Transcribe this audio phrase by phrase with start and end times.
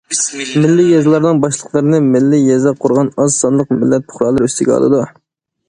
[0.61, 5.07] مىللىي يېزىلارنىڭ باشلىقلىرىنى مىللىي يېزا قۇرغان ئاز سانلىق مىللەت پۇقرالىرى ئۈستىگە ئالىدۇ.